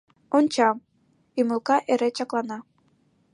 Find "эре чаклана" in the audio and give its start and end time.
1.91-2.57